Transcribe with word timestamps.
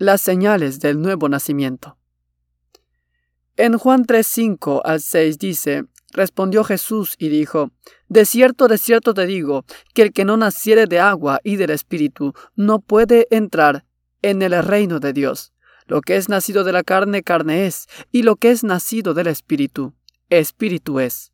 las 0.00 0.22
señales 0.22 0.80
del 0.80 0.98
nuevo 0.98 1.28
nacimiento. 1.28 1.98
En 3.56 3.76
Juan 3.76 4.06
3:5 4.06 4.80
al 4.82 5.02
6 5.02 5.38
dice, 5.38 5.84
Respondió 6.12 6.64
Jesús 6.64 7.16
y 7.18 7.28
dijo, 7.28 7.70
De 8.08 8.24
cierto, 8.24 8.66
de 8.66 8.78
cierto 8.78 9.12
te 9.12 9.26
digo, 9.26 9.66
que 9.92 10.00
el 10.02 10.12
que 10.14 10.24
no 10.24 10.38
naciere 10.38 10.86
de 10.86 11.00
agua 11.00 11.40
y 11.44 11.56
del 11.56 11.68
Espíritu 11.68 12.32
no 12.56 12.80
puede 12.80 13.28
entrar 13.30 13.84
en 14.22 14.40
el 14.40 14.60
reino 14.64 15.00
de 15.00 15.12
Dios. 15.12 15.52
Lo 15.86 16.00
que 16.00 16.16
es 16.16 16.30
nacido 16.30 16.64
de 16.64 16.72
la 16.72 16.82
carne, 16.82 17.22
carne 17.22 17.66
es, 17.66 17.86
y 18.10 18.22
lo 18.22 18.36
que 18.36 18.52
es 18.52 18.64
nacido 18.64 19.12
del 19.12 19.26
Espíritu, 19.26 19.92
Espíritu 20.30 20.98
es. 20.98 21.30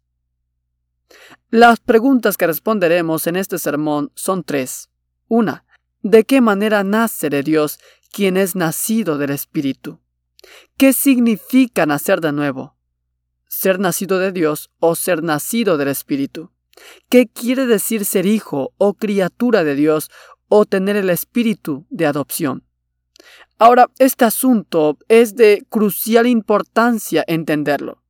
Las 1.51 1.79
preguntas 1.79 2.37
que 2.37 2.48
responderemos 2.48 3.29
en 3.29 3.37
este 3.37 3.59
sermón 3.59 4.11
son 4.17 4.43
tres. 4.43 4.91
Una, 5.29 5.64
¿de 6.03 6.25
qué 6.25 6.41
manera 6.41 6.85
nace 6.85 7.30
de 7.30 7.45
Dios 7.45 7.79
quien 8.12 8.36
es 8.36 8.57
nacido 8.57 9.18
del 9.18 9.30
Espíritu? 9.30 10.00
¿Qué 10.77 10.92
significa 10.92 11.87
nacer 11.87 12.20
de 12.20 12.32
nuevo? 12.32 12.77
ser 13.56 13.80
nacido 13.80 14.19
de 14.19 14.32
Dios 14.32 14.70
o 14.80 14.95
ser 14.95 15.23
nacido 15.23 15.79
del 15.79 15.88
Espíritu. 15.88 16.51
¿Qué 17.09 17.27
quiere 17.27 17.66
decir 17.66 18.05
ser 18.05 18.27
hijo 18.27 18.73
o 18.77 18.95
criatura 18.95 19.65
de 19.65 19.74
Dios 19.74 20.10
o 20.48 20.66
tener 20.66 20.96
el 20.96 21.09
espíritu 21.09 21.87
de 21.88 22.06
adopción? 22.06 22.65
Ahora, 23.59 23.91
este 23.98 24.27
asunto 24.27 24.98
es 25.09 25.37
de 25.37 25.65
crucial 25.70 26.27
importancia 26.27 27.24
entenderlo, 27.27 28.02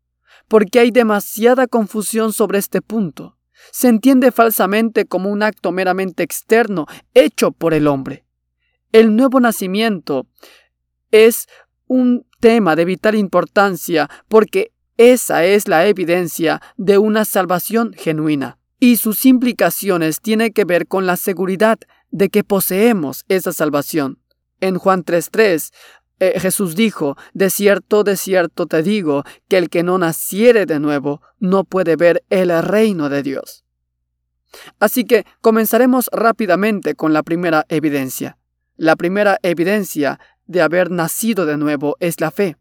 porque 0.48 0.80
hay 0.80 0.90
demasiada 0.90 1.68
confusión 1.68 2.32
sobre 2.32 2.58
este 2.58 2.82
punto. 2.82 3.38
Se 3.70 3.86
entiende 3.86 4.32
falsamente 4.32 5.06
como 5.06 5.30
un 5.30 5.44
acto 5.44 5.70
meramente 5.70 6.24
externo 6.24 6.86
hecho 7.14 7.52
por 7.52 7.72
el 7.72 7.86
hombre. 7.86 8.25
El 8.96 9.14
nuevo 9.14 9.40
nacimiento 9.40 10.26
es 11.10 11.48
un 11.86 12.26
tema 12.40 12.76
de 12.76 12.86
vital 12.86 13.14
importancia 13.14 14.08
porque 14.26 14.72
esa 14.96 15.44
es 15.44 15.68
la 15.68 15.86
evidencia 15.86 16.62
de 16.78 16.96
una 16.96 17.26
salvación 17.26 17.92
genuina. 17.92 18.56
Y 18.80 18.96
sus 18.96 19.26
implicaciones 19.26 20.22
tienen 20.22 20.50
que 20.54 20.64
ver 20.64 20.86
con 20.86 21.04
la 21.04 21.16
seguridad 21.18 21.78
de 22.10 22.30
que 22.30 22.42
poseemos 22.42 23.26
esa 23.28 23.52
salvación. 23.52 24.18
En 24.62 24.78
Juan 24.78 25.04
3.3, 25.04 25.74
eh, 26.18 26.40
Jesús 26.40 26.74
dijo, 26.74 27.18
De 27.34 27.50
cierto, 27.50 28.02
de 28.02 28.16
cierto 28.16 28.64
te 28.64 28.82
digo, 28.82 29.24
que 29.48 29.58
el 29.58 29.68
que 29.68 29.82
no 29.82 29.98
naciere 29.98 30.64
de 30.64 30.80
nuevo 30.80 31.20
no 31.38 31.64
puede 31.64 31.96
ver 31.96 32.24
el 32.30 32.48
reino 32.62 33.10
de 33.10 33.22
Dios. 33.22 33.66
Así 34.80 35.04
que 35.04 35.26
comenzaremos 35.42 36.08
rápidamente 36.12 36.94
con 36.94 37.12
la 37.12 37.22
primera 37.22 37.66
evidencia. 37.68 38.38
La 38.76 38.96
primera 38.96 39.38
evidencia 39.42 40.20
de 40.46 40.62
haber 40.62 40.90
nacido 40.90 41.46
de 41.46 41.56
nuevo 41.56 41.96
es 41.98 42.20
la 42.20 42.30
fe. 42.30 42.56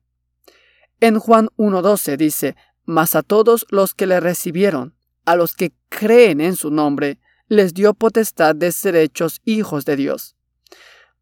En 1.01 1.19
Juan 1.19 1.49
1.12 1.57 2.15
dice, 2.17 2.55
Mas 2.85 3.15
a 3.15 3.23
todos 3.23 3.65
los 3.69 3.93
que 3.93 4.07
le 4.07 4.19
recibieron, 4.19 4.95
a 5.25 5.35
los 5.35 5.55
que 5.55 5.73
creen 5.89 6.39
en 6.39 6.55
su 6.55 6.71
nombre, 6.71 7.19
les 7.47 7.73
dio 7.73 7.93
potestad 7.93 8.55
de 8.55 8.71
ser 8.71 8.95
hechos 8.95 9.41
hijos 9.43 9.83
de 9.85 9.97
Dios. 9.97 10.35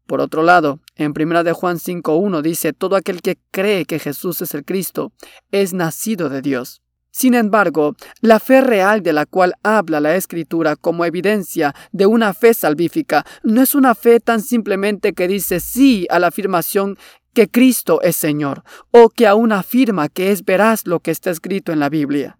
Por 0.06 0.20
otro 0.20 0.42
lado, 0.42 0.80
en 0.94 1.12
1 1.18 1.42
de 1.42 1.52
Juan 1.52 1.78
5.1 1.78 2.42
dice, 2.42 2.72
Todo 2.72 2.94
aquel 2.94 3.20
que 3.20 3.38
cree 3.50 3.86
que 3.86 3.98
Jesús 3.98 4.42
es 4.42 4.54
el 4.54 4.64
Cristo 4.64 5.12
es 5.50 5.72
nacido 5.72 6.28
de 6.28 6.40
Dios. 6.40 6.83
Sin 7.16 7.34
embargo, 7.34 7.94
la 8.22 8.40
fe 8.40 8.60
real 8.60 9.00
de 9.00 9.12
la 9.12 9.24
cual 9.24 9.54
habla 9.62 10.00
la 10.00 10.16
Escritura 10.16 10.74
como 10.74 11.04
evidencia 11.04 11.72
de 11.92 12.06
una 12.06 12.34
fe 12.34 12.54
salvífica 12.54 13.24
no 13.44 13.62
es 13.62 13.76
una 13.76 13.94
fe 13.94 14.18
tan 14.18 14.42
simplemente 14.42 15.12
que 15.12 15.28
dice 15.28 15.60
sí 15.60 16.08
a 16.10 16.18
la 16.18 16.26
afirmación 16.26 16.98
que 17.32 17.46
Cristo 17.46 18.02
es 18.02 18.16
Señor, 18.16 18.64
o 18.90 19.10
que 19.10 19.28
aún 19.28 19.52
afirma 19.52 20.08
que 20.08 20.32
es 20.32 20.44
veraz 20.44 20.88
lo 20.88 20.98
que 20.98 21.12
está 21.12 21.30
escrito 21.30 21.70
en 21.70 21.78
la 21.78 21.88
Biblia. 21.88 22.36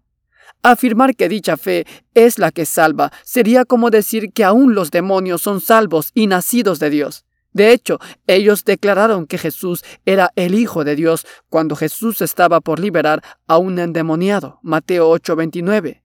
Afirmar 0.61 1.15
que 1.15 1.29
dicha 1.29 1.55
fe 1.55 1.87
es 2.13 2.37
la 2.37 2.51
que 2.51 2.65
salva 2.65 3.13
sería 3.23 3.63
como 3.63 3.91
decir 3.91 4.33
que 4.33 4.43
aún 4.43 4.75
los 4.75 4.91
demonios 4.91 5.41
son 5.41 5.61
salvos 5.61 6.11
y 6.13 6.27
nacidos 6.27 6.79
de 6.79 6.89
Dios. 6.89 7.23
De 7.55 7.71
hecho, 7.71 7.99
ellos 8.27 8.65
declararon 8.65 9.27
que 9.27 9.37
Jesús 9.37 9.81
era 10.05 10.29
el 10.35 10.55
Hijo 10.55 10.83
de 10.83 10.97
Dios 10.97 11.25
cuando 11.47 11.77
Jesús 11.77 12.21
estaba 12.21 12.59
por 12.59 12.81
liberar 12.81 13.23
a 13.47 13.57
un 13.57 13.79
endemoniado. 13.79 14.59
Mateo 14.61 15.09
8:29. 15.09 16.03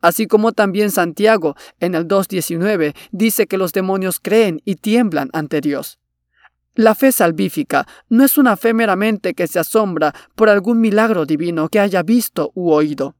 Así 0.00 0.26
como 0.26 0.52
también 0.52 0.90
Santiago 0.90 1.54
en 1.80 1.94
el 1.94 2.08
2.19 2.08 2.94
dice 3.12 3.46
que 3.46 3.58
los 3.58 3.74
demonios 3.74 4.20
creen 4.20 4.62
y 4.64 4.76
tiemblan 4.76 5.28
ante 5.34 5.60
Dios. 5.60 5.98
La 6.74 6.94
fe 6.94 7.12
salvífica 7.12 7.86
no 8.08 8.24
es 8.24 8.38
una 8.38 8.56
fe 8.56 8.72
meramente 8.72 9.34
que 9.34 9.48
se 9.48 9.58
asombra 9.58 10.14
por 10.34 10.48
algún 10.48 10.80
milagro 10.80 11.26
divino 11.26 11.68
que 11.68 11.80
haya 11.80 12.02
visto 12.02 12.52
u 12.54 12.70
oído. 12.70 13.16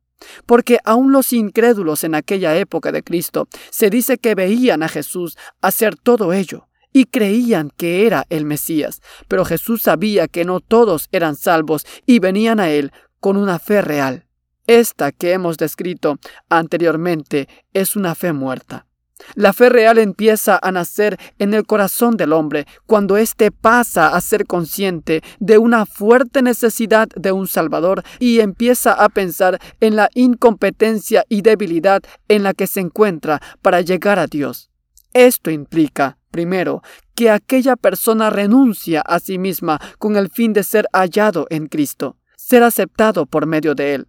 Porque 0.46 0.78
aun 0.82 1.12
los 1.12 1.30
incrédulos 1.34 2.04
en 2.04 2.14
aquella 2.14 2.56
época 2.56 2.90
de 2.90 3.02
Cristo 3.02 3.48
se 3.70 3.90
dice 3.90 4.16
que 4.16 4.34
veían 4.34 4.82
a 4.82 4.88
Jesús 4.88 5.36
hacer 5.60 5.94
todo 5.96 6.32
ello 6.32 6.68
y 6.96 7.04
creían 7.04 7.70
que 7.76 8.06
era 8.06 8.24
el 8.30 8.46
Mesías, 8.46 9.02
pero 9.28 9.44
Jesús 9.44 9.82
sabía 9.82 10.28
que 10.28 10.46
no 10.46 10.60
todos 10.60 11.10
eran 11.12 11.36
salvos 11.36 11.84
y 12.06 12.20
venían 12.20 12.58
a 12.58 12.70
Él 12.70 12.90
con 13.20 13.36
una 13.36 13.58
fe 13.58 13.82
real. 13.82 14.24
Esta 14.66 15.12
que 15.12 15.32
hemos 15.32 15.58
descrito 15.58 16.16
anteriormente 16.48 17.50
es 17.74 17.96
una 17.96 18.14
fe 18.14 18.32
muerta. 18.32 18.86
La 19.34 19.52
fe 19.52 19.68
real 19.68 19.98
empieza 19.98 20.58
a 20.62 20.72
nacer 20.72 21.18
en 21.38 21.52
el 21.52 21.66
corazón 21.66 22.16
del 22.16 22.32
hombre 22.32 22.66
cuando 22.86 23.18
éste 23.18 23.50
pasa 23.50 24.16
a 24.16 24.20
ser 24.22 24.46
consciente 24.46 25.22
de 25.38 25.58
una 25.58 25.84
fuerte 25.84 26.40
necesidad 26.40 27.08
de 27.08 27.30
un 27.30 27.46
Salvador 27.46 28.04
y 28.20 28.40
empieza 28.40 28.94
a 28.94 29.10
pensar 29.10 29.60
en 29.80 29.96
la 29.96 30.08
incompetencia 30.14 31.26
y 31.28 31.42
debilidad 31.42 32.00
en 32.28 32.42
la 32.42 32.54
que 32.54 32.66
se 32.66 32.80
encuentra 32.80 33.42
para 33.60 33.82
llegar 33.82 34.18
a 34.18 34.26
Dios. 34.26 34.70
Esto 35.16 35.50
implica, 35.50 36.18
primero, 36.30 36.82
que 37.14 37.30
aquella 37.30 37.76
persona 37.76 38.30
renuncia 38.30 39.00
a 39.00 39.18
sí 39.18 39.38
misma 39.38 39.80
con 39.98 40.16
el 40.16 40.30
fin 40.30 40.52
de 40.52 40.62
ser 40.62 40.86
hallado 40.92 41.46
en 41.50 41.66
Cristo, 41.66 42.18
ser 42.36 42.62
aceptado 42.62 43.26
por 43.26 43.46
medio 43.46 43.74
de 43.74 43.94
Él. 43.94 44.08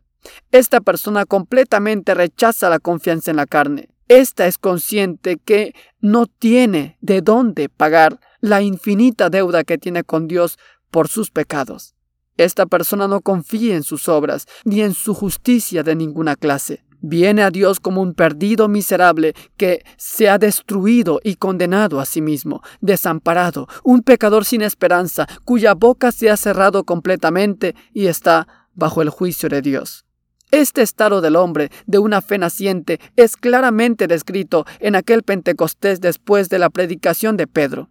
Esta 0.52 0.82
persona 0.82 1.26
completamente 1.26 2.14
rechaza 2.14 2.70
la 2.70 2.80
confianza 2.80 3.32
en 3.32 3.38
la 3.38 3.46
carne 3.46 3.90
esta 4.08 4.48
es 4.48 4.58
consciente 4.58 5.38
que 5.38 5.76
no 6.00 6.28
tiene 6.28 6.98
de 7.02 7.22
dónde 7.22 7.68
pagar 7.68 8.20
la 8.40 8.62
infinita 8.62 9.30
deuda 9.30 9.66
que 9.66 9.78
tiene 9.78 10.04
con 10.04 10.28
Dios 10.28 10.58
por 10.92 11.10
sus 11.10 11.30
pecados. 11.30 11.94
Esta 12.38 12.68
persona 12.68 13.08
no 13.08 13.20
confía 13.20 13.76
en 13.76 13.84
sus 13.84 14.08
obras 14.08 14.48
ni 14.64 14.82
en 14.82 14.94
su 14.94 15.14
justicia 15.14 15.84
de 15.84 15.96
ninguna 15.96 16.38
clase. 16.38 16.86
Viene 17.02 17.44
a 17.44 17.52
Dios 17.52 17.80
como 17.80 18.02
un 18.02 18.14
perdido 18.14 18.68
miserable 18.68 19.34
que 19.56 19.84
se 19.98 20.30
ha 20.30 20.38
destruido 20.38 21.20
y 21.24 21.36
condenado 21.36 22.00
a 22.00 22.06
sí 22.06 22.22
mismo, 22.22 22.62
desamparado, 22.82 23.68
un 23.84 24.02
pecador 24.02 24.46
sin 24.46 24.62
esperanza, 24.62 25.28
cuya 25.44 25.74
boca 25.76 26.12
se 26.12 26.30
ha 26.30 26.38
cerrado 26.38 26.84
completamente 26.84 27.76
y 27.94 28.08
está 28.08 28.68
bajo 28.74 29.02
el 29.02 29.10
juicio 29.10 29.48
de 29.50 29.62
Dios. 29.62 30.06
Este 30.50 30.82
estado 30.82 31.20
del 31.20 31.36
hombre 31.36 31.70
de 31.88 32.00
una 32.00 32.22
fe 32.22 32.38
naciente 32.38 33.00
es 33.16 33.36
claramente 33.36 34.08
descrito 34.08 34.66
en 34.80 34.96
aquel 34.96 35.24
Pentecostés 35.24 36.00
después 36.00 36.48
de 36.50 36.58
la 36.58 36.70
predicación 36.70 37.36
de 37.36 37.48
Pedro. 37.48 37.90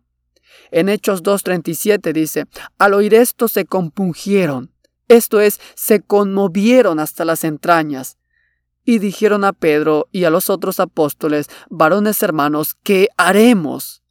En 0.71 0.89
Hechos 0.89 1.23
2.37 1.23 2.13
dice, 2.13 2.47
al 2.79 2.95
oír 2.95 3.15
esto 3.15 3.47
se 3.47 3.67
compungieron, 3.67 4.73
esto 5.07 5.41
es, 5.41 5.61
se 5.75 6.01
conmovieron 6.01 6.99
hasta 6.99 7.25
las 7.25 7.45
entrañas, 7.45 8.17
y 8.87 9.01
dijeron 9.01 9.45
a 9.45 9.53
Pedro 9.53 10.09
y 10.13 10.25
a 10.25 10.31
los 10.31 10.49
otros 10.49 10.81
apóstoles, 10.81 11.49
varones 11.69 12.23
hermanos, 12.23 12.77
¿qué 12.83 13.09
haremos? 13.19 14.03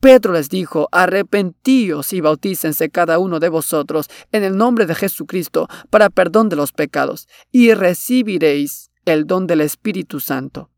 Pedro 0.00 0.34
les 0.34 0.48
dijo, 0.48 0.88
arrepentíos 0.92 2.12
y 2.12 2.20
bautícense 2.20 2.90
cada 2.90 3.18
uno 3.18 3.40
de 3.40 3.48
vosotros 3.48 4.08
en 4.30 4.44
el 4.44 4.56
nombre 4.56 4.84
de 4.84 4.94
Jesucristo 4.94 5.68
para 5.90 6.10
perdón 6.10 6.48
de 6.48 6.56
los 6.56 6.72
pecados, 6.72 7.26
y 7.50 7.72
recibiréis 7.72 8.90
el 9.06 9.26
don 9.26 9.46
del 9.46 9.62
Espíritu 9.62 10.20
Santo. 10.20 10.70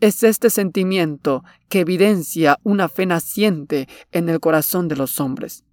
Es 0.00 0.22
este 0.22 0.50
sentimiento 0.50 1.44
que 1.68 1.80
evidencia 1.80 2.58
una 2.64 2.88
fe 2.88 3.06
naciente 3.06 3.88
en 4.12 4.28
el 4.28 4.40
corazón 4.40 4.88
de 4.88 4.96
los 4.96 5.20
hombres. 5.20 5.64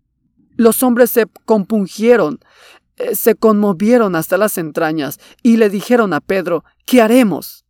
Los 0.55 0.83
hombres 0.83 1.09
se 1.09 1.25
compungieron, 1.45 2.39
se 3.13 3.35
conmovieron 3.35 4.15
hasta 4.15 4.37
las 4.37 4.57
entrañas 4.57 5.19
y 5.41 5.57
le 5.57 5.69
dijeron 5.69 6.13
a 6.13 6.21
Pedro, 6.21 6.63
¿qué 6.85 7.01
haremos? 7.01 7.65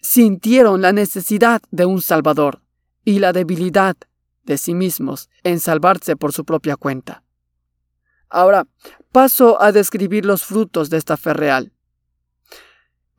Sintieron 0.00 0.82
la 0.82 0.92
necesidad 0.92 1.62
de 1.70 1.86
un 1.86 2.02
Salvador 2.02 2.62
y 3.04 3.18
la 3.18 3.32
debilidad 3.32 3.96
de 4.44 4.58
sí 4.58 4.74
mismos 4.74 5.30
en 5.44 5.60
salvarse 5.60 6.16
por 6.16 6.32
su 6.32 6.44
propia 6.44 6.76
cuenta. 6.76 7.22
Ahora, 8.28 8.66
paso 9.12 9.60
a 9.62 9.72
describir 9.72 10.24
los 10.24 10.44
frutos 10.44 10.90
de 10.90 10.96
esta 10.96 11.16
fe 11.16 11.34
real. 11.34 11.72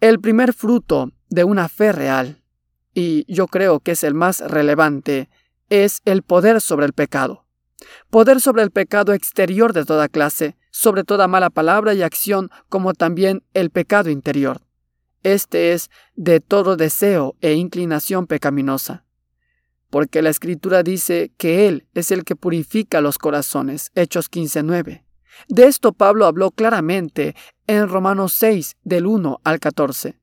El 0.01 0.19
primer 0.19 0.53
fruto 0.53 1.11
de 1.29 1.43
una 1.43 1.69
fe 1.69 1.91
real, 1.91 2.43
y 2.93 3.31
yo 3.33 3.47
creo 3.47 3.79
que 3.79 3.91
es 3.91 4.03
el 4.03 4.13
más 4.13 4.39
relevante, 4.39 5.29
es 5.69 6.01
el 6.05 6.23
poder 6.23 6.61
sobre 6.61 6.85
el 6.85 6.93
pecado. 6.93 7.42
Poder 8.09 8.41
sobre 8.41 8.63
el 8.63 8.71
pecado 8.71 9.13
exterior 9.13 9.73
de 9.73 9.85
toda 9.85 10.09
clase, 10.09 10.55
sobre 10.71 11.03
toda 11.03 11.27
mala 11.27 11.49
palabra 11.49 11.93
y 11.93 12.01
acción, 12.01 12.49
como 12.69 12.93
también 12.93 13.43
el 13.53 13.69
pecado 13.69 14.09
interior. 14.09 14.61
Este 15.23 15.71
es 15.71 15.89
de 16.15 16.39
todo 16.39 16.75
deseo 16.75 17.35
e 17.41 17.53
inclinación 17.53 18.27
pecaminosa. 18.27 19.05
Porque 19.89 20.21
la 20.21 20.29
Escritura 20.29 20.83
dice 20.83 21.31
que 21.37 21.67
Él 21.67 21.87
es 21.93 22.11
el 22.11 22.23
que 22.23 22.35
purifica 22.35 22.99
los 22.99 23.17
corazones. 23.17 23.91
Hechos 23.95 24.29
15.9. 24.29 25.03
De 25.47 25.65
esto 25.65 25.93
Pablo 25.93 26.25
habló 26.25 26.51
claramente 26.51 27.35
en 27.67 27.87
Romanos 27.87 28.33
6, 28.33 28.77
del 28.83 29.05
1 29.05 29.39
al 29.43 29.59
14. 29.59 30.19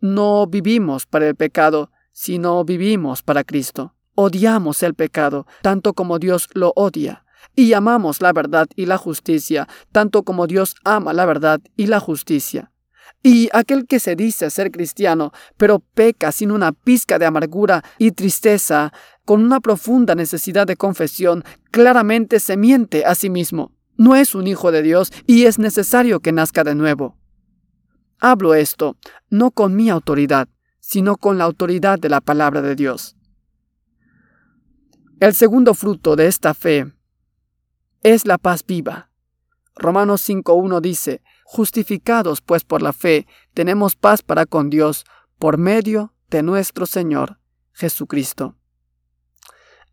No 0.00 0.46
vivimos 0.46 1.06
para 1.06 1.28
el 1.28 1.36
pecado, 1.36 1.90
sino 2.12 2.64
vivimos 2.64 3.22
para 3.22 3.44
Cristo. 3.44 3.94
Odiamos 4.20 4.82
el 4.82 4.94
pecado, 4.94 5.46
tanto 5.62 5.94
como 5.94 6.18
Dios 6.18 6.48
lo 6.52 6.72
odia, 6.74 7.24
y 7.54 7.72
amamos 7.72 8.20
la 8.20 8.32
verdad 8.32 8.66
y 8.74 8.86
la 8.86 8.98
justicia, 8.98 9.68
tanto 9.92 10.24
como 10.24 10.48
Dios 10.48 10.74
ama 10.82 11.12
la 11.12 11.24
verdad 11.24 11.60
y 11.76 11.86
la 11.86 12.00
justicia. 12.00 12.72
Y 13.22 13.48
aquel 13.52 13.86
que 13.86 14.00
se 14.00 14.16
dice 14.16 14.50
ser 14.50 14.72
cristiano, 14.72 15.30
pero 15.56 15.78
peca 15.78 16.32
sin 16.32 16.50
una 16.50 16.72
pizca 16.72 17.20
de 17.20 17.26
amargura 17.26 17.84
y 17.96 18.10
tristeza, 18.10 18.92
con 19.24 19.44
una 19.44 19.60
profunda 19.60 20.16
necesidad 20.16 20.66
de 20.66 20.74
confesión, 20.74 21.44
claramente 21.70 22.40
se 22.40 22.56
miente 22.56 23.04
a 23.04 23.14
sí 23.14 23.30
mismo. 23.30 23.70
No 23.96 24.16
es 24.16 24.34
un 24.34 24.48
hijo 24.48 24.72
de 24.72 24.82
Dios 24.82 25.12
y 25.28 25.44
es 25.44 25.60
necesario 25.60 26.18
que 26.18 26.32
nazca 26.32 26.64
de 26.64 26.74
nuevo. 26.74 27.16
Hablo 28.18 28.54
esto 28.54 28.96
no 29.30 29.52
con 29.52 29.76
mi 29.76 29.90
autoridad, 29.90 30.48
sino 30.80 31.16
con 31.18 31.38
la 31.38 31.44
autoridad 31.44 32.00
de 32.00 32.08
la 32.08 32.20
palabra 32.20 32.62
de 32.62 32.74
Dios. 32.74 33.14
El 35.20 35.34
segundo 35.34 35.74
fruto 35.74 36.14
de 36.14 36.28
esta 36.28 36.54
fe 36.54 36.92
es 38.04 38.24
la 38.24 38.38
paz 38.38 38.64
viva. 38.64 39.10
Romanos 39.74 40.28
5.1 40.28 40.80
dice, 40.80 41.22
Justificados 41.44 42.40
pues 42.40 42.62
por 42.62 42.82
la 42.82 42.92
fe, 42.92 43.26
tenemos 43.52 43.96
paz 43.96 44.22
para 44.22 44.46
con 44.46 44.70
Dios 44.70 45.04
por 45.40 45.58
medio 45.58 46.14
de 46.30 46.44
nuestro 46.44 46.86
Señor 46.86 47.40
Jesucristo. 47.72 48.54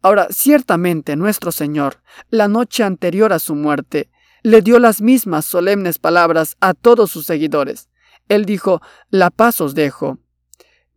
Ahora, 0.03 0.27
ciertamente 0.29 1.15
nuestro 1.15 1.51
Señor, 1.51 2.03
la 2.29 2.47
noche 2.47 2.83
anterior 2.83 3.33
a 3.33 3.39
su 3.39 3.55
muerte, 3.55 4.11
le 4.43 4.61
dio 4.61 4.77
las 4.77 5.01
mismas 5.01 5.45
solemnes 5.45 5.97
palabras 5.97 6.55
a 6.59 6.75
todos 6.75 7.09
sus 7.09 7.25
seguidores. 7.25 7.89
Él 8.29 8.45
dijo, 8.45 8.79
La 9.09 9.31
paz 9.31 9.59
os 9.59 9.73
dejo, 9.73 10.19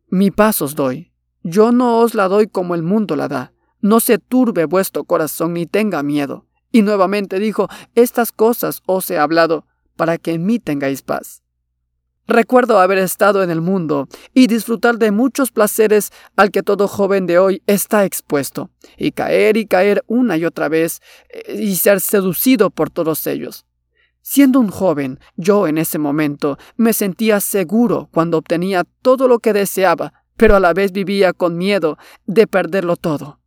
mi 0.09 0.31
paz 0.31 0.61
os 0.61 0.75
doy. 0.75 1.15
Yo 1.43 1.73
no 1.73 2.01
os 2.01 2.15
la 2.15 2.29
doy 2.29 2.47
como 2.47 2.75
el 2.75 2.83
mundo 2.83 3.17
la 3.17 3.29
da. 3.29 3.53
No 3.81 4.01
se 4.01 4.19
turbe 4.19 4.65
vuestro 4.65 5.05
corazón 5.05 5.55
ni 5.55 5.67
tenga 5.67 6.03
miedo. 6.03 6.47
Y 6.73 6.83
nuevamente 6.83 7.39
dijo, 7.39 7.69
Estas 7.95 8.33
cosas 8.33 8.83
os 8.87 9.11
he 9.11 9.19
hablado 9.19 9.67
para 9.97 10.19
que 10.19 10.33
en 10.33 10.47
mí 10.47 10.59
tengáis 10.59 11.03
paz. 11.03 11.43
Recuerdo 12.29 12.79
haber 12.79 12.99
estado 12.99 13.43
en 13.43 13.49
el 13.49 13.63
mundo 13.63 14.07
y 14.35 14.49
disfrutar 14.49 14.99
de 14.99 15.13
muchos 15.13 15.51
placeres 15.51 16.13
al 16.37 16.51
que 16.51 16.63
todo 16.63 16.87
joven 16.87 17.27
de 17.27 17.39
hoy 17.39 17.63
está 17.67 18.05
expuesto, 18.05 18.69
y 18.99 19.13
caer 19.13 19.57
y 19.57 19.65
caer 19.65 20.05
una 20.07 20.37
y 20.37 20.45
otra 20.45 20.69
vez 20.69 21.01
eh, 21.31 21.55
y 21.59 21.77
ser 21.77 22.01
seducido 22.01 22.69
por 22.69 22.91
todos 22.91 23.27
ellos. 23.27 23.65
Siendo 24.21 24.61
un 24.61 24.69
joven, 24.69 25.19
yo 25.37 25.67
en 25.67 25.79
ese 25.79 25.99
momento 25.99 26.59
me 26.77 26.93
sentía 26.93 27.41
seguro 27.41 28.11
cuando 28.13 28.37
obtenía 28.37 28.85
todo 29.01 29.27
lo 29.27 29.39
que 29.39 29.55
deseaba, 29.55 30.13
pero 30.37 30.55
a 30.55 30.61
la 30.61 30.75
vez 30.75 30.93
vivía 30.93 31.33
con 31.33 31.57
miedo 31.57 31.97
de 32.27 32.47
perderlo 32.47 32.97
todo. 32.97 33.41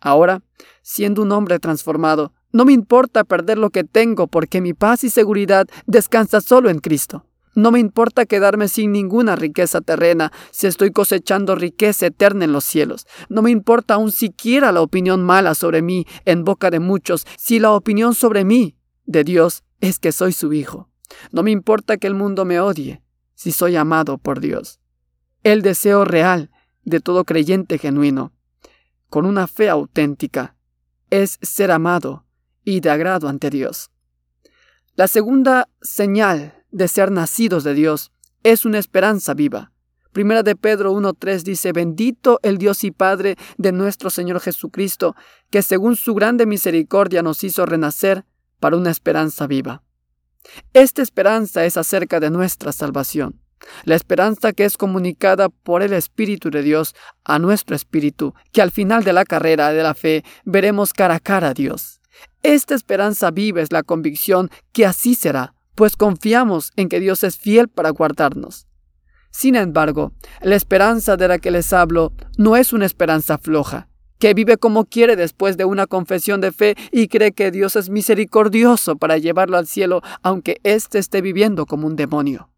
Ahora, 0.00 0.42
siendo 0.82 1.22
un 1.22 1.32
hombre 1.32 1.58
transformado, 1.58 2.32
no 2.52 2.64
me 2.64 2.72
importa 2.72 3.24
perder 3.24 3.58
lo 3.58 3.70
que 3.70 3.84
tengo 3.84 4.26
porque 4.26 4.60
mi 4.60 4.72
paz 4.72 5.04
y 5.04 5.10
seguridad 5.10 5.66
descansa 5.86 6.40
solo 6.40 6.70
en 6.70 6.78
Cristo. 6.78 7.24
No 7.54 7.72
me 7.72 7.80
importa 7.80 8.24
quedarme 8.24 8.68
sin 8.68 8.92
ninguna 8.92 9.34
riqueza 9.34 9.80
terrena 9.80 10.32
si 10.52 10.68
estoy 10.68 10.92
cosechando 10.92 11.56
riqueza 11.56 12.06
eterna 12.06 12.44
en 12.44 12.52
los 12.52 12.64
cielos. 12.64 13.06
No 13.28 13.42
me 13.42 13.50
importa 13.50 13.94
aun 13.94 14.12
siquiera 14.12 14.70
la 14.70 14.80
opinión 14.80 15.24
mala 15.24 15.56
sobre 15.56 15.82
mí 15.82 16.06
en 16.24 16.44
boca 16.44 16.70
de 16.70 16.78
muchos 16.78 17.26
si 17.36 17.58
la 17.58 17.72
opinión 17.72 18.14
sobre 18.14 18.44
mí 18.44 18.76
de 19.06 19.24
Dios 19.24 19.64
es 19.80 19.98
que 19.98 20.12
soy 20.12 20.32
su 20.32 20.52
hijo. 20.52 20.88
No 21.32 21.42
me 21.42 21.50
importa 21.50 21.96
que 21.96 22.06
el 22.06 22.14
mundo 22.14 22.44
me 22.44 22.60
odie 22.60 23.02
si 23.34 23.50
soy 23.50 23.74
amado 23.74 24.18
por 24.18 24.40
Dios. 24.40 24.78
El 25.42 25.62
deseo 25.62 26.04
real 26.04 26.50
de 26.84 27.00
todo 27.00 27.24
creyente 27.24 27.78
genuino, 27.78 28.32
con 29.08 29.26
una 29.26 29.46
fe 29.46 29.68
auténtica, 29.68 30.56
es 31.10 31.38
ser 31.42 31.70
amado 31.70 32.24
y 32.64 32.80
de 32.80 32.90
agrado 32.90 33.28
ante 33.28 33.50
Dios. 33.50 33.90
La 34.94 35.08
segunda 35.08 35.68
señal 35.80 36.64
de 36.70 36.88
ser 36.88 37.10
nacidos 37.10 37.64
de 37.64 37.74
Dios 37.74 38.12
es 38.42 38.64
una 38.64 38.78
esperanza 38.78 39.34
viva. 39.34 39.72
Primera 40.12 40.42
de 40.42 40.56
Pedro 40.56 40.92
1.3 40.94 41.42
dice, 41.42 41.72
bendito 41.72 42.40
el 42.42 42.58
Dios 42.58 42.82
y 42.82 42.90
Padre 42.90 43.36
de 43.56 43.72
nuestro 43.72 44.10
Señor 44.10 44.40
Jesucristo, 44.40 45.14
que 45.50 45.62
según 45.62 45.96
su 45.96 46.14
grande 46.14 46.46
misericordia 46.46 47.22
nos 47.22 47.44
hizo 47.44 47.66
renacer 47.66 48.24
para 48.58 48.76
una 48.76 48.90
esperanza 48.90 49.46
viva. 49.46 49.82
Esta 50.72 51.02
esperanza 51.02 51.64
es 51.64 51.76
acerca 51.76 52.20
de 52.20 52.30
nuestra 52.30 52.72
salvación, 52.72 53.40
la 53.84 53.94
esperanza 53.94 54.52
que 54.52 54.64
es 54.64 54.76
comunicada 54.76 55.48
por 55.48 55.82
el 55.82 55.92
Espíritu 55.92 56.50
de 56.50 56.62
Dios 56.62 56.94
a 57.24 57.38
nuestro 57.38 57.76
espíritu, 57.76 58.34
que 58.52 58.62
al 58.62 58.70
final 58.70 59.04
de 59.04 59.12
la 59.12 59.24
carrera 59.24 59.72
de 59.72 59.82
la 59.82 59.94
fe 59.94 60.24
veremos 60.44 60.92
cara 60.92 61.16
a 61.16 61.20
cara 61.20 61.48
a 61.48 61.54
Dios. 61.54 62.00
Esta 62.42 62.74
esperanza 62.74 63.30
viva 63.30 63.60
es 63.60 63.72
la 63.72 63.82
convicción 63.82 64.50
que 64.72 64.86
así 64.86 65.14
será, 65.14 65.54
pues 65.74 65.96
confiamos 65.96 66.72
en 66.76 66.88
que 66.88 67.00
Dios 67.00 67.24
es 67.24 67.36
fiel 67.36 67.68
para 67.68 67.90
guardarnos. 67.90 68.66
Sin 69.30 69.56
embargo, 69.56 70.12
la 70.40 70.56
esperanza 70.56 71.16
de 71.16 71.28
la 71.28 71.38
que 71.38 71.50
les 71.50 71.72
hablo 71.72 72.12
no 72.36 72.56
es 72.56 72.72
una 72.72 72.86
esperanza 72.86 73.38
floja, 73.38 73.88
que 74.18 74.34
vive 74.34 74.56
como 74.56 74.84
quiere 74.84 75.16
después 75.16 75.56
de 75.56 75.64
una 75.64 75.86
confesión 75.86 76.40
de 76.40 76.52
fe 76.52 76.74
y 76.90 77.08
cree 77.08 77.32
que 77.32 77.50
Dios 77.50 77.76
es 77.76 77.90
misericordioso 77.90 78.96
para 78.96 79.18
llevarlo 79.18 79.56
al 79.56 79.66
cielo 79.66 80.02
aunque 80.22 80.60
éste 80.64 80.98
esté 80.98 81.20
viviendo 81.20 81.66
como 81.66 81.86
un 81.86 81.96
demonio. 81.96 82.50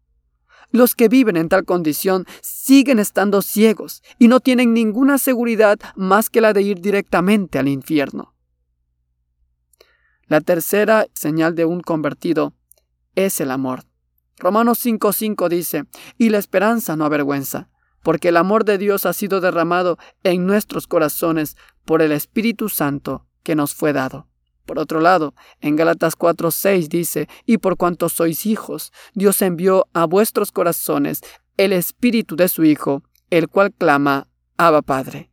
Los 0.71 0.95
que 0.95 1.09
viven 1.09 1.37
en 1.37 1.49
tal 1.49 1.65
condición 1.65 2.25
siguen 2.41 2.99
estando 2.99 3.41
ciegos 3.41 4.01
y 4.17 4.27
no 4.27 4.39
tienen 4.39 4.73
ninguna 4.73 5.17
seguridad 5.17 5.79
más 5.95 6.29
que 6.29 6.41
la 6.41 6.53
de 6.53 6.61
ir 6.61 6.79
directamente 6.79 7.59
al 7.59 7.67
infierno. 7.67 8.33
La 10.27 10.39
tercera 10.39 11.07
señal 11.13 11.55
de 11.55 11.65
un 11.65 11.81
convertido 11.81 12.53
es 13.15 13.41
el 13.41 13.51
amor. 13.51 13.83
Romanos 14.37 14.79
5:5 14.83 15.49
dice, 15.49 15.83
y 16.17 16.29
la 16.29 16.37
esperanza 16.37 16.95
no 16.95 17.05
avergüenza, 17.05 17.69
porque 18.01 18.29
el 18.29 18.37
amor 18.37 18.63
de 18.65 18.77
Dios 18.77 19.05
ha 19.05 19.13
sido 19.13 19.41
derramado 19.41 19.97
en 20.23 20.47
nuestros 20.47 20.87
corazones 20.87 21.57
por 21.85 22.01
el 22.01 22.11
Espíritu 22.11 22.69
Santo 22.69 23.27
que 23.43 23.55
nos 23.55 23.75
fue 23.75 23.93
dado. 23.93 24.30
Por 24.65 24.79
otro 24.79 25.01
lado, 25.01 25.33
en 25.59 25.75
Gálatas 25.75 26.15
4:6 26.15 26.87
dice, 26.87 27.27
y 27.45 27.57
por 27.57 27.77
cuanto 27.77 28.09
sois 28.09 28.45
hijos, 28.45 28.91
Dios 29.13 29.41
envió 29.41 29.87
a 29.93 30.05
vuestros 30.05 30.51
corazones 30.51 31.21
el 31.57 31.73
Espíritu 31.73 32.35
de 32.35 32.47
su 32.47 32.63
Hijo, 32.63 33.03
el 33.29 33.47
cual 33.47 33.73
clama, 33.73 34.27
Abba 34.57 34.81
Padre. 34.81 35.31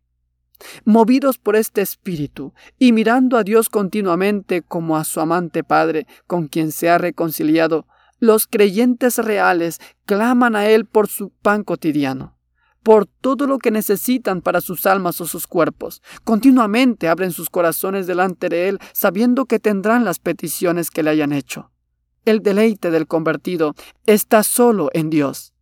Movidos 0.84 1.38
por 1.38 1.56
este 1.56 1.82
espíritu 1.82 2.52
y 2.78 2.92
mirando 2.92 3.36
a 3.36 3.44
Dios 3.44 3.68
continuamente 3.68 4.62
como 4.62 4.96
a 4.96 5.04
su 5.04 5.20
amante 5.20 5.62
Padre 5.62 6.06
con 6.26 6.48
quien 6.48 6.72
se 6.72 6.90
ha 6.90 6.98
reconciliado, 6.98 7.86
los 8.18 8.46
creyentes 8.46 9.18
reales 9.18 9.78
claman 10.04 10.56
a 10.56 10.66
Él 10.66 10.84
por 10.86 11.06
su 11.06 11.30
pan 11.30 11.62
cotidiano, 11.62 12.36
por 12.88 13.04
todo 13.04 13.46
lo 13.46 13.58
que 13.58 13.70
necesitan 13.70 14.40
para 14.40 14.62
sus 14.62 14.86
almas 14.86 15.20
o 15.20 15.26
sus 15.26 15.46
cuerpos. 15.46 16.00
Continuamente 16.24 17.06
abren 17.08 17.32
sus 17.32 17.50
corazones 17.50 18.06
delante 18.06 18.48
de 18.48 18.70
Él, 18.70 18.78
sabiendo 18.94 19.44
que 19.44 19.58
tendrán 19.58 20.06
las 20.06 20.18
peticiones 20.18 20.90
que 20.90 21.02
le 21.02 21.10
hayan 21.10 21.34
hecho. 21.34 21.70
El 22.24 22.40
deleite 22.40 22.90
del 22.90 23.06
convertido 23.06 23.74
está 24.06 24.42
solo 24.42 24.88
en 24.94 25.10
Dios. 25.10 25.52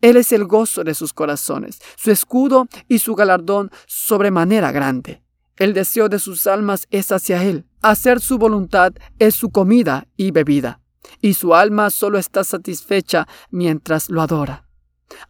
Él 0.00 0.16
es 0.16 0.32
el 0.32 0.44
gozo 0.44 0.82
de 0.82 0.94
sus 0.94 1.12
corazones, 1.12 1.78
su 1.94 2.10
escudo 2.10 2.66
y 2.88 2.98
su 2.98 3.14
galardón 3.14 3.70
sobremanera 3.86 4.72
grande. 4.72 5.22
El 5.58 5.74
deseo 5.74 6.08
de 6.08 6.18
sus 6.18 6.48
almas 6.48 6.88
es 6.90 7.12
hacia 7.12 7.44
Él. 7.44 7.64
Hacer 7.80 8.18
su 8.18 8.38
voluntad 8.38 8.92
es 9.20 9.36
su 9.36 9.50
comida 9.50 10.08
y 10.16 10.32
bebida, 10.32 10.80
y 11.20 11.34
su 11.34 11.54
alma 11.54 11.90
solo 11.90 12.18
está 12.18 12.42
satisfecha 12.42 13.28
mientras 13.52 14.10
lo 14.10 14.20
adora. 14.20 14.66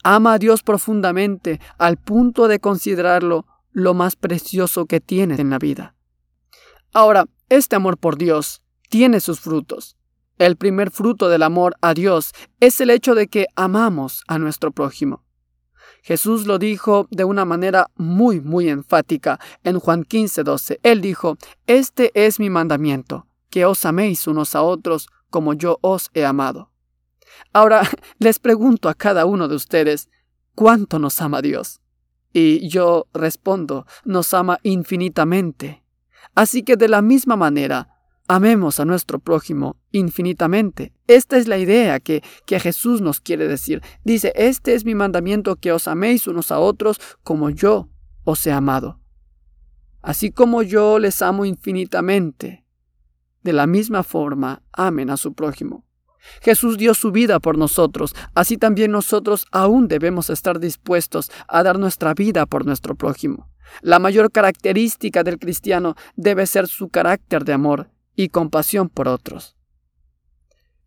Ama 0.03 0.35
a 0.35 0.39
Dios 0.39 0.63
profundamente 0.63 1.61
al 1.79 1.97
punto 1.97 2.49
de 2.49 2.61
considerarlo 2.61 3.47
lo 3.73 3.95
más 3.95 4.17
precioso 4.17 4.87
que 4.87 5.01
tiene 5.01 5.41
en 5.41 5.51
la 5.51 5.59
vida. 5.59 5.95
Ahora, 6.93 7.27
este 7.49 7.77
amor 7.77 7.99
por 7.99 8.19
Dios 8.19 8.63
tiene 8.89 9.21
sus 9.21 9.41
frutos. 9.41 9.97
El 10.39 10.57
primer 10.57 10.91
fruto 10.91 11.29
del 11.29 11.43
amor 11.43 11.77
a 11.81 11.95
Dios 11.95 12.33
es 12.61 12.81
el 12.81 12.91
hecho 12.91 13.15
de 13.15 13.29
que 13.29 13.47
amamos 13.57 14.25
a 14.27 14.39
nuestro 14.39 14.73
prójimo. 14.73 15.23
Jesús 16.03 16.47
lo 16.47 16.59
dijo 16.59 17.07
de 17.11 17.25
una 17.25 17.45
manera 17.45 17.89
muy, 17.95 18.41
muy 18.41 18.69
enfática 18.69 19.39
en 19.63 19.79
Juan 19.79 20.03
15, 20.03 20.43
12. 20.43 20.81
Él 20.83 21.01
dijo, 21.01 21.37
Este 21.67 22.11
es 22.15 22.41
mi 22.41 22.51
mandamiento, 22.51 23.27
que 23.51 23.65
os 23.65 23.87
améis 23.87 24.27
unos 24.27 24.57
a 24.57 24.63
otros 24.63 25.09
como 25.31 25.55
yo 25.55 25.79
os 25.81 26.11
he 26.13 26.25
amado. 26.25 26.72
Ahora 27.53 27.83
les 28.19 28.39
pregunto 28.39 28.89
a 28.89 28.95
cada 28.95 29.27
uno 29.27 29.49
de 29.49 29.57
ustedes, 29.57 30.09
¿cuánto 30.55 30.99
nos 30.99 31.21
ama 31.21 31.43
Dios? 31.43 31.81
Y 32.33 32.69
yo 32.69 33.09
respondo, 33.13 33.87
nos 34.05 34.33
ama 34.33 34.59
infinitamente. 34.63 35.83
Así 36.35 36.63
que 36.63 36.77
de 36.77 36.89
la 36.89 37.03
misma 37.03 37.37
manera, 37.37 37.93
amemos 38.27 38.81
a 38.81 38.85
nuestro 38.85 39.19
prójimo 39.19 39.77
infinitamente. 39.91 40.93
Esta 41.07 41.37
es 41.37 41.49
la 41.49 41.59
idea 41.59 42.01
que, 42.01 42.23
que 42.47 42.61
Jesús 42.61 43.01
nos 43.01 43.21
quiere 43.21 43.49
decir. 43.49 43.83
Dice, 44.05 44.33
este 44.35 44.75
es 44.75 44.85
mi 44.85 44.95
mandamiento 44.95 45.57
que 45.57 45.73
os 45.73 45.89
améis 45.89 46.27
unos 46.27 46.51
a 46.51 46.59
otros 46.59 47.01
como 47.23 47.51
yo 47.51 47.91
os 48.25 48.47
he 48.47 48.53
amado. 48.53 49.01
Así 50.01 50.33
como 50.33 50.63
yo 50.63 50.99
les 50.99 51.23
amo 51.23 51.45
infinitamente, 51.45 52.65
de 53.43 53.53
la 53.53 53.67
misma 53.67 54.03
forma 54.03 54.63
amen 54.73 55.11
a 55.11 55.17
su 55.17 55.35
prójimo. 55.35 55.85
Jesús 56.41 56.79
dio 56.79 56.95
su 56.95 57.13
vida 57.13 57.41
por 57.41 57.59
nosotros, 57.59 58.15
así 58.35 58.57
también 58.57 58.91
nosotros 58.91 59.47
aún 59.51 59.89
debemos 59.89 60.31
estar 60.31 60.61
dispuestos 60.61 61.31
a 61.49 61.63
dar 61.63 61.79
nuestra 61.79 62.15
vida 62.15 62.47
por 62.47 62.67
nuestro 62.67 62.95
prójimo. 62.95 63.49
La 63.81 63.99
mayor 63.99 64.31
característica 64.31 65.23
del 65.23 65.39
cristiano 65.39 65.95
debe 66.17 66.47
ser 66.47 66.69
su 66.69 66.89
carácter 66.89 67.45
de 67.45 67.55
amor 67.55 67.91
y 68.15 68.29
compasión 68.29 68.89
por 68.89 69.09
otros. 69.09 69.57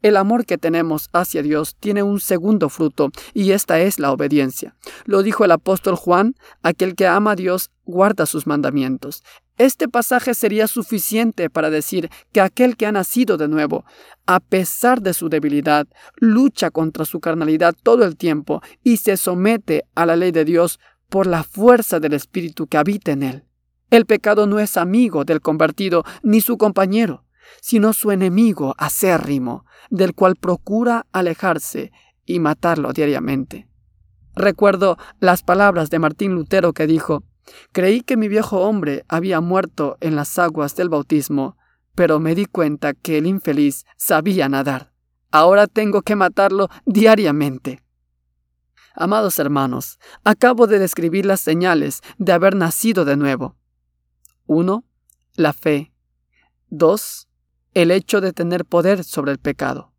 El 0.01 0.17
amor 0.17 0.45
que 0.45 0.59
tenemos 0.59 1.09
hacia 1.13 1.41
Dios 1.41 1.75
tiene 1.79 2.03
un 2.03 2.19
segundo 2.19 2.69
fruto, 2.69 3.09
y 3.33 3.53
esta 3.53 3.79
es 3.79 3.97
la 3.97 4.11
obediencia. 4.11 4.75
Lo 5.05 5.23
dijo 5.23 5.45
el 5.45 5.51
apóstol 5.51 5.95
Juan, 5.95 6.35
aquel 6.61 6.93
que 6.93 7.07
ama 7.07 7.31
a 7.31 7.35
Dios 7.35 7.71
guarda 7.85 8.27
sus 8.27 8.45
mandamientos. 8.45 9.23
Este 9.57 9.87
pasaje 9.87 10.33
sería 10.33 10.67
suficiente 10.67 11.49
para 11.49 11.69
decir 11.69 12.09
que 12.33 12.41
aquel 12.41 12.75
que 12.75 12.85
ha 12.85 12.91
nacido 12.91 13.37
de 13.37 13.47
nuevo, 13.47 13.85
a 14.25 14.41
pesar 14.41 15.01
de 15.01 15.13
su 15.13 15.29
debilidad, 15.29 15.87
lucha 16.17 16.71
contra 16.71 17.05
su 17.05 17.21
carnalidad 17.21 17.73
todo 17.81 18.03
el 18.03 18.17
tiempo 18.17 18.61
y 18.83 18.97
se 18.97 19.15
somete 19.15 19.85
a 19.95 20.05
la 20.05 20.17
ley 20.17 20.31
de 20.31 20.43
Dios 20.43 20.79
por 21.09 21.25
la 21.25 21.43
fuerza 21.43 21.99
del 21.99 22.13
Espíritu 22.13 22.67
que 22.67 22.77
habita 22.77 23.13
en 23.13 23.23
él. 23.23 23.43
El 23.91 24.05
pecado 24.05 24.45
no 24.45 24.59
es 24.59 24.75
amigo 24.75 25.23
del 25.23 25.39
convertido 25.39 26.03
ni 26.21 26.41
su 26.41 26.57
compañero, 26.57 27.23
sino 27.61 27.93
su 27.93 28.11
enemigo 28.11 28.75
acérrimo, 28.77 29.65
del 29.89 30.13
cual 30.13 30.35
procura 30.35 31.05
alejarse 31.13 31.91
y 32.25 32.39
matarlo 32.39 32.91
diariamente. 32.91 33.69
Recuerdo 34.35 34.97
las 35.19 35.43
palabras 35.43 35.89
de 35.89 35.99
Martín 35.99 36.33
Lutero 36.33 36.73
que 36.73 36.87
dijo, 36.87 37.23
Creí 37.71 38.01
que 38.01 38.17
mi 38.17 38.27
viejo 38.27 38.61
hombre 38.61 39.03
había 39.07 39.41
muerto 39.41 39.97
en 40.01 40.15
las 40.15 40.37
aguas 40.39 40.75
del 40.75 40.89
bautismo, 40.89 41.57
pero 41.93 42.19
me 42.19 42.35
di 42.35 42.45
cuenta 42.45 42.93
que 42.93 43.17
el 43.17 43.27
infeliz 43.27 43.85
sabía 43.97 44.49
nadar. 44.49 44.91
Ahora 45.31 45.67
tengo 45.67 46.01
que 46.01 46.15
matarlo 46.15 46.69
diariamente. 46.85 47.81
Amados 48.93 49.39
hermanos, 49.39 49.99
acabo 50.23 50.67
de 50.67 50.79
describir 50.79 51.25
las 51.25 51.41
señales 51.41 52.01
de 52.17 52.31
haber 52.31 52.55
nacido 52.55 53.03
de 53.03 53.17
nuevo. 53.17 53.57
1. 54.45 54.85
La 55.35 55.51
fe. 55.51 55.91
2. 56.69 57.27
El 57.73 57.91
hecho 57.91 58.21
de 58.21 58.31
tener 58.31 58.63
poder 58.63 59.03
sobre 59.03 59.33
el 59.33 59.39
pecado. 59.39 59.91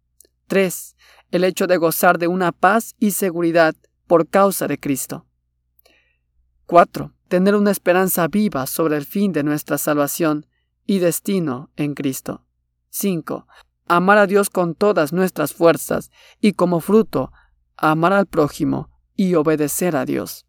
3. 0.46 0.96
El 1.30 1.44
hecho 1.44 1.66
de 1.66 1.76
gozar 1.76 2.18
de 2.18 2.28
una 2.28 2.52
paz 2.52 2.94
y 2.98 3.10
seguridad 3.10 3.74
por 4.06 4.28
causa 4.28 4.66
de 4.66 4.78
Cristo. 4.78 5.26
4. 6.66 7.15
Tener 7.28 7.56
una 7.56 7.73
esperanza 7.73 8.28
viva 8.28 8.66
sobre 8.66 8.97
el 8.97 9.04
fin 9.04 9.33
de 9.33 9.42
nuestra 9.42 9.78
salvación 9.78 10.47
y 10.87 11.00
destino 11.00 11.71
en 11.76 11.95
Cristo. 11.95 12.45
5. 12.90 13.47
Amar 13.88 14.18
a 14.18 14.26
Dios 14.26 14.49
con 14.49 14.75
todas 14.75 15.12
nuestras 15.12 15.52
fuerzas 15.52 16.11
y 16.40 16.52
como 16.52 16.80
fruto, 16.80 17.33
amar 17.76 18.12
al 18.12 18.26
prójimo 18.26 18.90
y 19.16 19.35
obedecer 19.35 19.97
a 19.97 20.04
Dios. 20.04 20.47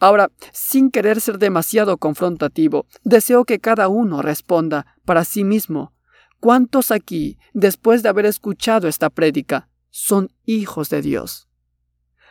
Ahora, 0.00 0.30
sin 0.52 0.90
querer 0.90 1.20
ser 1.20 1.38
demasiado 1.38 1.98
confrontativo, 1.98 2.86
deseo 3.04 3.44
que 3.44 3.60
cada 3.60 3.88
uno 3.88 4.22
responda 4.22 4.96
para 5.04 5.24
sí 5.24 5.44
mismo. 5.44 5.92
¿Cuántos 6.40 6.90
aquí, 6.90 7.38
después 7.52 8.02
de 8.02 8.08
haber 8.08 8.26
escuchado 8.26 8.88
esta 8.88 9.10
prédica, 9.10 9.68
son 9.90 10.32
hijos 10.44 10.88
de 10.90 11.02
Dios? 11.02 11.48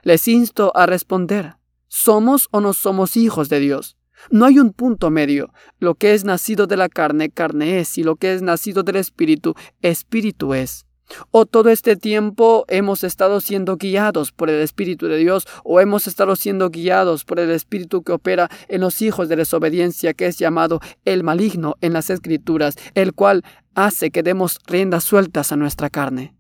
Les 0.04 0.28
insto 0.28 0.76
a 0.76 0.86
responder. 0.86 1.56
¿Somos 1.98 2.50
o 2.52 2.60
no 2.60 2.74
somos 2.74 3.16
hijos 3.16 3.48
de 3.48 3.62
Dios? 3.62 3.96
No 4.30 4.44
hay 4.44 4.60
un 4.60 4.74
punto 4.74 5.12
medio. 5.12 5.54
Lo 5.80 5.96
que 5.96 6.14
es 6.14 6.26
nacido 6.26 6.68
de 6.68 6.76
la 6.76 6.90
carne, 6.90 7.30
carne 7.30 7.80
es, 7.80 7.98
y 7.98 8.04
lo 8.04 8.18
que 8.18 8.34
es 8.34 8.42
nacido 8.42 8.84
del 8.84 8.98
Espíritu, 8.98 9.56
Espíritu 9.82 10.54
es. 10.54 10.86
O 11.32 11.46
todo 11.46 11.70
este 11.70 11.96
tiempo 11.96 12.66
hemos 12.68 13.06
estado 13.06 13.40
siendo 13.40 13.78
guiados 13.78 14.34
por 14.34 14.50
el 14.50 14.60
Espíritu 14.60 15.08
de 15.08 15.16
Dios, 15.16 15.48
o 15.64 15.80
hemos 15.80 16.06
estado 16.06 16.36
siendo 16.36 16.70
guiados 16.70 17.24
por 17.24 17.40
el 17.40 17.50
Espíritu 17.50 18.04
que 18.04 18.12
opera 18.12 18.50
en 18.68 18.82
los 18.82 19.02
hijos 19.02 19.30
de 19.30 19.38
desobediencia, 19.38 20.14
que 20.14 20.28
es 20.28 20.38
llamado 20.38 20.82
el 21.06 21.24
maligno 21.24 21.76
en 21.80 21.94
las 21.94 22.10
Escrituras, 22.10 22.76
el 22.94 23.14
cual 23.14 23.46
hace 23.74 24.12
que 24.12 24.22
demos 24.22 24.60
riendas 24.68 25.06
sueltas 25.06 25.54
a 25.54 25.56
nuestra 25.56 25.90
carne. 25.90 26.36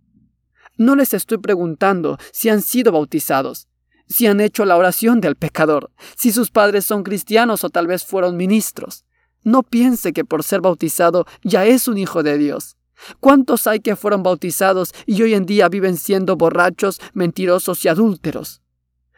No 0.78 0.98
les 0.98 1.14
estoy 1.14 1.38
preguntando 1.38 2.18
si 2.34 2.50
han 2.50 2.62
sido 2.62 2.92
bautizados, 2.92 3.70
si 4.08 4.28
han 4.28 4.42
hecho 4.42 4.66
la 4.66 4.78
oración 4.78 5.22
del 5.22 5.36
pecador, 5.36 5.92
si 6.16 6.32
sus 6.32 6.52
padres 6.52 6.86
son 6.86 7.04
cristianos 7.04 7.64
o 7.64 7.70
tal 7.70 7.88
vez 7.88 8.06
fueron 8.06 8.38
ministros. 8.38 9.06
No 9.44 9.64
piense 9.64 10.14
que 10.14 10.26
por 10.26 10.44
ser 10.44 10.62
bautizado 10.62 11.26
ya 11.44 11.66
es 11.66 11.88
un 11.88 11.98
hijo 11.98 12.24
de 12.24 12.38
Dios. 12.38 12.78
¿Cuántos 13.20 13.68
hay 13.68 13.80
que 13.80 13.96
fueron 13.96 14.24
bautizados 14.24 14.94
y 15.06 15.22
hoy 15.22 15.34
en 15.34 15.46
día 15.46 15.70
viven 15.70 15.98
siendo 15.98 16.36
borrachos, 16.36 17.00
mentirosos 17.14 17.84
y 17.86 17.90
adúlteros? 17.90 18.62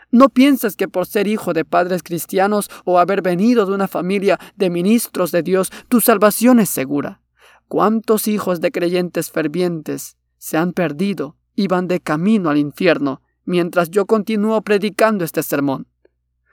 No 0.10 0.29
pienses 0.29 0.75
que 0.75 0.88
por 0.88 1.06
ser 1.06 1.27
hijo 1.27 1.53
de 1.53 1.65
padres 1.65 2.01
cristianos 2.01 2.70
o 2.86 3.00
haber 3.00 3.22
venido 3.22 3.65
de 3.65 3.74
una 3.74 3.88
familia 3.88 4.39
de 4.56 4.70
ministros 4.70 5.32
de 5.32 5.44
Dios, 5.44 5.72
tu 5.89 6.01
salvación 6.01 6.60
es 6.60 6.70
segura. 6.70 7.22
¿Cuántos 7.67 8.27
hijos 8.27 8.62
de 8.62 8.72
creyentes 8.72 9.32
fervientes 9.32 10.17
se 10.38 10.58
han 10.58 10.72
perdido 10.72 11.36
y 11.56 11.67
van 11.67 11.88
de 11.88 12.00
camino 12.00 12.50
al 12.50 12.58
infierno 12.58 13.22
mientras 13.48 13.89
yo 13.89 14.06
continúo 14.06 14.62
predicando 14.62 15.25
este 15.25 15.42
sermón? 15.42 15.88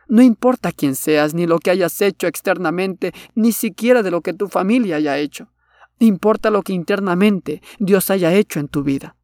No 0.09 0.23
importa 0.23 0.73
quién 0.73 0.95
seas, 0.95 1.35
ni 1.35 1.47
lo 1.47 1.59
que 1.59 1.71
hayas 1.71 2.01
hecho 2.01 2.27
externamente, 2.27 3.13
ni 3.35 3.53
siquiera 3.53 4.03
de 4.03 4.11
lo 4.11 4.21
que 4.21 4.33
tu 4.33 4.49
familia 4.49 4.97
haya 4.97 5.19
hecho. 5.19 5.51
Importa 5.99 6.51
lo 6.51 6.63
que 6.63 6.73
internamente 6.73 7.63
Dios 7.79 8.11
haya 8.11 8.33
hecho 8.33 8.61
en 8.61 8.69
tu 8.69 8.83
vida. 8.83 9.17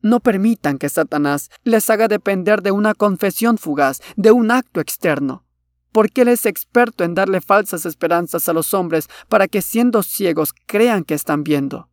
No 0.00 0.20
permitan 0.20 0.78
que 0.78 0.88
Satanás 0.88 1.50
les 1.62 1.88
haga 1.88 2.08
depender 2.08 2.62
de 2.62 2.72
una 2.72 2.94
confesión 2.94 3.58
fugaz, 3.58 4.00
de 4.16 4.32
un 4.32 4.50
acto 4.50 4.80
externo, 4.80 5.44
porque 5.92 6.22
Él 6.22 6.28
es 6.28 6.46
experto 6.46 7.04
en 7.04 7.14
darle 7.14 7.40
falsas 7.40 7.86
esperanzas 7.86 8.48
a 8.48 8.52
los 8.52 8.74
hombres 8.74 9.08
para 9.28 9.48
que 9.48 9.62
siendo 9.62 10.02
ciegos 10.02 10.52
crean 10.66 11.04
que 11.04 11.14
están 11.14 11.42
viendo. 11.42 11.88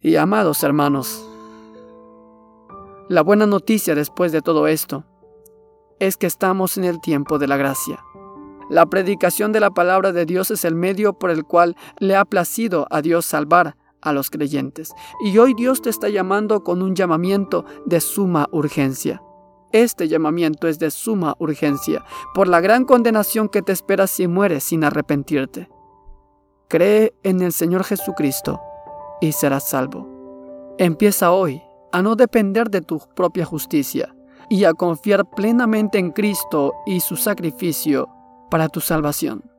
Y 0.00 0.16
amados 0.16 0.62
hermanos, 0.62 1.35
la 3.08 3.22
buena 3.22 3.46
noticia 3.46 3.94
después 3.94 4.32
de 4.32 4.42
todo 4.42 4.66
esto 4.66 5.04
es 6.00 6.16
que 6.16 6.26
estamos 6.26 6.76
en 6.76 6.84
el 6.84 7.00
tiempo 7.00 7.38
de 7.38 7.46
la 7.46 7.56
gracia. 7.56 8.02
La 8.68 8.84
predicación 8.86 9.52
de 9.52 9.60
la 9.60 9.70
palabra 9.70 10.10
de 10.10 10.26
Dios 10.26 10.50
es 10.50 10.64
el 10.64 10.74
medio 10.74 11.12
por 11.12 11.30
el 11.30 11.44
cual 11.44 11.76
le 11.98 12.16
ha 12.16 12.24
placido 12.24 12.88
a 12.90 13.00
Dios 13.02 13.24
salvar 13.24 13.76
a 14.02 14.12
los 14.12 14.28
creyentes. 14.28 14.92
Y 15.24 15.38
hoy 15.38 15.54
Dios 15.54 15.82
te 15.82 15.90
está 15.90 16.08
llamando 16.08 16.64
con 16.64 16.82
un 16.82 16.96
llamamiento 16.96 17.64
de 17.86 18.00
suma 18.00 18.48
urgencia. 18.50 19.22
Este 19.70 20.08
llamamiento 20.08 20.66
es 20.66 20.80
de 20.80 20.90
suma 20.90 21.36
urgencia 21.38 22.04
por 22.34 22.48
la 22.48 22.60
gran 22.60 22.84
condenación 22.84 23.48
que 23.48 23.62
te 23.62 23.72
espera 23.72 24.08
si 24.08 24.26
mueres 24.26 24.64
sin 24.64 24.82
arrepentirte. 24.82 25.68
Cree 26.68 27.14
en 27.22 27.40
el 27.40 27.52
Señor 27.52 27.84
Jesucristo 27.84 28.60
y 29.20 29.30
serás 29.30 29.68
salvo. 29.68 30.74
Empieza 30.78 31.30
hoy 31.30 31.62
a 31.92 32.02
no 32.02 32.16
depender 32.16 32.70
de 32.70 32.80
tu 32.80 33.00
propia 33.14 33.44
justicia 33.44 34.14
y 34.48 34.64
a 34.64 34.72
confiar 34.72 35.28
plenamente 35.30 35.98
en 35.98 36.10
Cristo 36.10 36.72
y 36.86 37.00
su 37.00 37.16
sacrificio 37.16 38.08
para 38.50 38.68
tu 38.68 38.80
salvación. 38.80 39.55